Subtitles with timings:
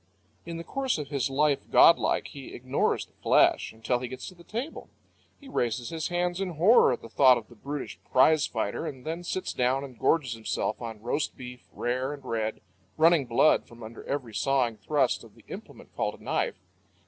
[0.47, 4.43] In the course of his life godlike he ignores the flesh until he gets to
[4.43, 4.89] table.
[5.39, 9.05] He raises his hands in horror at the thought of the brutish prize fighter, and
[9.05, 12.61] then sits down and gorges himself on roast beef, rare and red,
[12.97, 16.57] running blood under every sawing thrust of the implement called a knife.